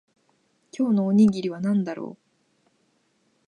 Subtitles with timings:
[0.75, 2.27] 今日のおにぎりは何だろう